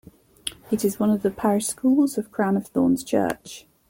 [0.71, 3.67] It is one of the parish schools of Crown of Thorns' Church.